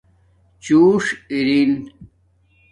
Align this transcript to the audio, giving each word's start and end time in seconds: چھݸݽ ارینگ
چھݸݽ 0.63 1.05
ارینگ 1.33 1.73